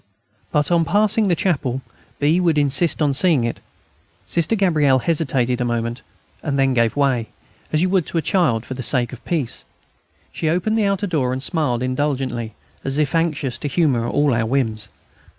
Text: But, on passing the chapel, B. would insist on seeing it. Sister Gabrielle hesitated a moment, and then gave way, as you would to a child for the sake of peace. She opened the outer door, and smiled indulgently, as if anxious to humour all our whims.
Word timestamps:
But, 0.51 0.71
on 0.71 0.83
passing 0.83 1.27
the 1.27 1.35
chapel, 1.35 1.81
B. 2.17 2.39
would 2.39 2.57
insist 2.57 3.03
on 3.03 3.13
seeing 3.13 3.43
it. 3.43 3.59
Sister 4.25 4.55
Gabrielle 4.55 4.97
hesitated 4.97 5.61
a 5.61 5.63
moment, 5.63 6.01
and 6.41 6.57
then 6.57 6.73
gave 6.73 6.95
way, 6.95 7.27
as 7.71 7.83
you 7.83 7.89
would 7.89 8.07
to 8.07 8.17
a 8.17 8.21
child 8.23 8.65
for 8.65 8.73
the 8.73 8.81
sake 8.81 9.13
of 9.13 9.23
peace. 9.25 9.63
She 10.33 10.49
opened 10.49 10.75
the 10.75 10.87
outer 10.87 11.05
door, 11.05 11.31
and 11.33 11.43
smiled 11.43 11.83
indulgently, 11.83 12.53
as 12.83 12.97
if 12.97 13.13
anxious 13.13 13.59
to 13.59 13.67
humour 13.67 14.07
all 14.07 14.33
our 14.33 14.47
whims. 14.47 14.87